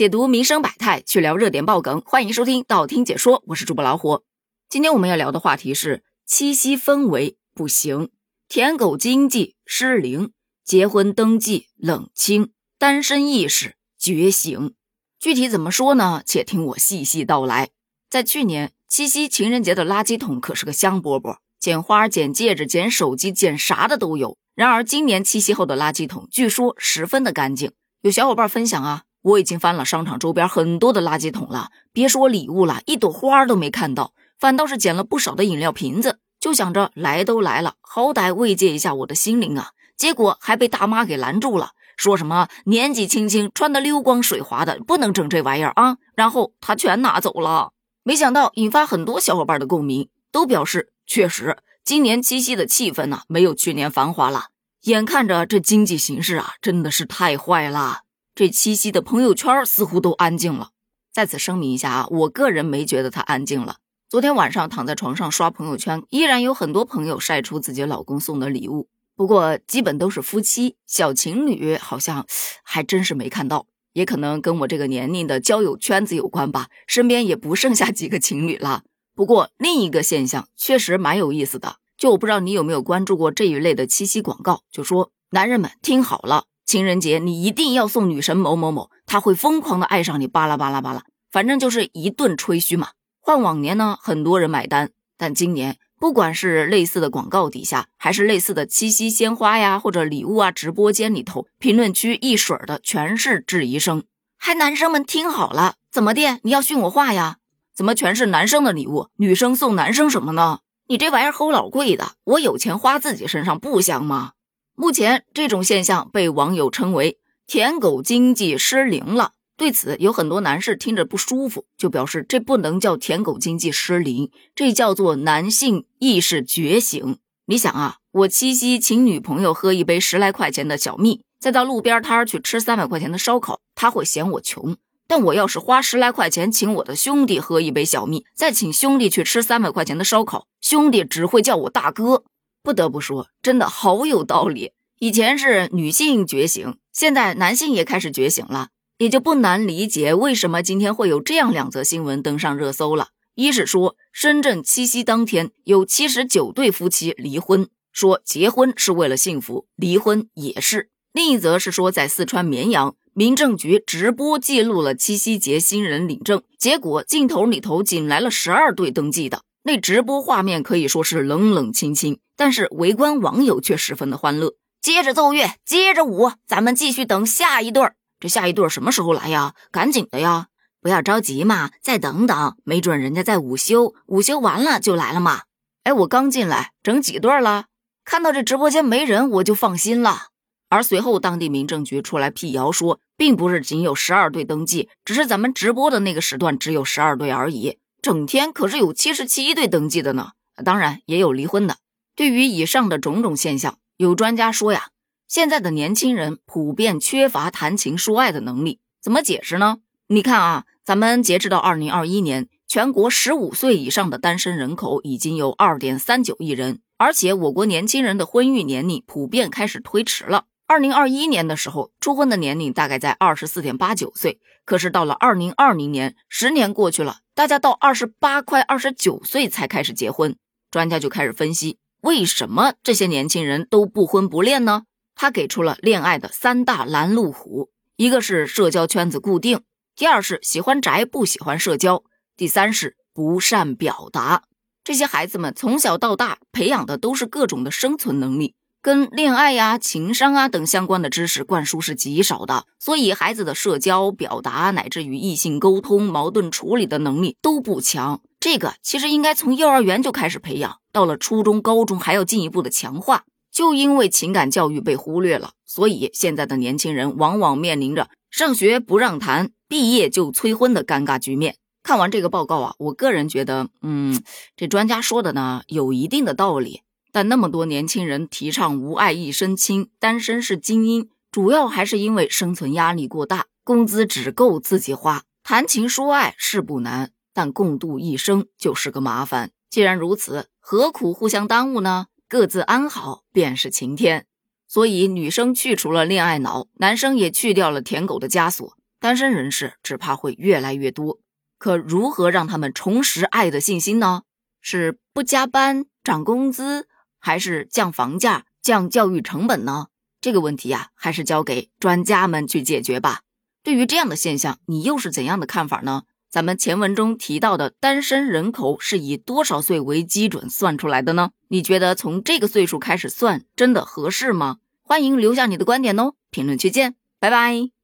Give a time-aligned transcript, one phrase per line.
[0.00, 4.22] 解读民生百态，去聊热点爆梗，欢迎收听道听解说，我是主播老虎。
[4.70, 8.08] 今天我们要聊的话题是七夕氛围不行，
[8.48, 10.32] 舔狗经济失灵，
[10.64, 14.72] 结婚登记冷清，单身意识觉醒。
[15.18, 16.22] 具体怎么说呢？
[16.24, 17.68] 且听我细细道来。
[18.08, 24.38] 在去年七夕情人节的垃圾桶可是个香饽饽，捡花、捡戒指、捡手机、捡啥的都有。
[24.54, 27.72] 然而今年七夕后的垃圾桶据说十分的干净。
[28.00, 29.02] 有小伙伴分享啊。
[29.22, 36.18] 我已经翻了商场周边很多的垃圾桶了，别说礼物了，一朵花都没看到，反倒是捡了不少的饮料瓶子。
[36.40, 39.72] 就想着来都来了，好歹慰藉一下我的心灵啊！
[39.94, 45.98] 结果还被大妈给拦住了，说什么年纪轻轻穿的溜光水滑的，不能整这玩意儿啊！
[46.14, 47.72] 然后他全拿走了。
[48.02, 54.46] 没想到引发很多小伙伴的共鸣，都表示确实今年七夕的气氛呢没有去年繁华了。
[54.84, 58.04] 眼看着这经济形势啊，真的是太坏了。
[58.34, 60.70] 这七夕的朋友圈似乎都安静了。
[61.12, 63.76] 在此声明一下啊，我个人没觉得它安静了。
[64.08, 72.26] 昨天晚上躺在床上刷朋友圈，依然有很多朋友晒出自己老公送的礼物，不过基本都是夫妻小情侣，好像
[72.62, 73.66] 还真是没看到。
[73.92, 78.84] 也可能跟我这个年龄的交友圈子有关吧，身边也不剩下几个情侣了。
[79.16, 86.44] 不过另一个现象确实蛮有意思的，就我不知道你有没有关注过这一类的七夕广告，就说男人们听好了。
[86.70, 92.90] 情人节你一定要送女神某某某，她会疯狂的爱上你，巴拉巴拉巴拉，反正就是一顿吹嘘嘛。
[93.20, 104.04] 换往年呢，很多人买单，但今年不管是类似的广告底下，还是类似的七夕鲜花呀或者礼物啊，直播间里头评论区一水儿的全是质疑声。
[104.38, 106.38] 还男生们听好了，怎么的？
[106.44, 107.38] 你要训我话呀？
[107.74, 110.60] 怎么全是男生的礼物，女生送男生什么呢？
[110.86, 114.34] 你这玩意儿齁老贵的，我有钱花自己身上不香吗？
[114.80, 119.32] 目前这种现象被网友称为“舔狗经济失灵了”。
[119.54, 127.18] 对此，有很多男士听着不舒服，就表示这不能叫舔狗经济失灵，这叫做男性意识觉醒。
[127.44, 134.76] 你想啊，我七夕请女朋友喝一杯十来块钱的小蜜，再到路边摊去吃三百块钱的烧烤，他会嫌我穷；
[135.06, 142.24] 但我要是花十来块钱请我的兄弟喝一杯小蜜，再请兄弟去吃三百块钱的烧烤，兄弟只会叫我大哥。
[142.62, 144.72] 不得不说，真的好有道理。
[144.98, 153.08] 以前是女性觉醒，现在男性也开始觉醒了，也就不难理解为什么今天会有这样两则新闻登上热搜了。
[153.34, 169.40] 一是说深圳七夕当天有七十九对夫妻离婚，说结婚是为了幸福，离婚也是；另一则是说在四川绵阳，民政局直播记录了七夕节新人领证，结果镜头里头仅来了十二对登记的。
[169.62, 174.54] 那直播画面可以说是冷冷清清，但是围观网友却十分的欢乐。
[174.80, 177.94] 接着奏乐，接着舞，咱们继续等下一对儿。
[178.18, 179.54] 这下一对儿什么时候来呀？
[179.70, 180.46] 赶紧的呀！
[180.80, 185.42] 不要着急嘛，再等等，没准人家在午休，午休完了就来了嘛。
[185.84, 187.66] 哎，我刚进来，整几对儿了？
[188.02, 190.28] 看到这直播间没人，我就放心了。
[190.70, 197.76] 而随后，当地民政局出来辟谣说，并不是仅有十二对登记，只是咱们直播的那个时段只有十二对而已。
[198.02, 200.32] 整天可是有七十七对登记的呢，
[200.64, 201.76] 当然也有离婚的。
[202.16, 204.88] 对于以上的种种现象，有专家说呀，
[205.28, 208.80] 现在的年轻人普遍缺乏谈情说爱的能力。
[209.02, 209.78] 怎么解释呢？
[210.08, 220.46] 你看啊，咱们截止到二零二一年，全国十五岁以上的单身人口已经有二点三九亿人，而且我国年轻人的婚育年龄普遍开始推迟了。
[220.70, 227.16] 二零二一年的时候，初婚的年龄大概在二十四点八九岁，可是到了二零二零年，十年过去了。
[227.34, 230.36] 大家到二十八快二十九岁才开始结婚，
[230.70, 234.84] 专家就开始分析为什么这些年轻人都不婚不恋呢？
[235.16, 239.62] 他给出了恋爱的三大拦路虎：一个是社交圈子固定，
[239.96, 242.04] 第二是喜欢宅不喜欢社交，
[242.36, 244.44] 第三是不善表达。
[244.84, 248.54] 这些孩子们从小到大培养的都是各种的生存能力。
[248.82, 258.22] 跟恋爱呀、情商啊等相关的知识灌输是极少的，所以孩子的社交表达乃至与异性沟通、矛盾处理的能力都不强。
[258.38, 263.24] 这个其实应该从幼儿园就开始培养，到了初中、高中还要进一步的强化。
[263.52, 271.56] 就因为情感教育被忽略了，所以现在的年轻人往往面临着上学不让谈、毕业就催婚的尴尬局面。
[271.82, 274.22] 看完这个报告啊，我个人觉得，嗯，
[274.56, 276.82] 这专家说的呢有一定的道理。
[277.12, 285.22] 但那么多年轻人提倡“无爱一身轻，单身是精英”，主要还是因为生存压力过大，工资只够自己花。
[285.42, 289.50] 谈情说爱是不难，但共度一生就是个麻烦。
[289.68, 292.06] 既然如此，何苦互相耽误呢？
[292.28, 294.26] 各自安好便是晴天。
[294.68, 298.76] 所以，女生去除了恋爱脑，男生也去掉了舔狗的枷锁。
[299.00, 301.18] 单身人士只怕会越来越多。
[301.58, 304.22] 可如何让他们重拾爱的信心呢？
[304.60, 306.86] 是不加班、涨工资，
[307.20, 309.86] 还是降房价、降教育成本呢？
[310.20, 313.20] 这个问题呀，还是交给专家们去解决吧。
[313.62, 316.02] 对于这样的现象，你又是怎样的看法呢？
[316.30, 321.30] 咱们前文中提到的单身人口是以多少岁为基准算出来的呢？
[321.48, 324.58] 你觉得从这个岁数开始算真的合适吗？
[324.82, 327.79] 欢迎留下你的观点哦，评论区见，拜拜。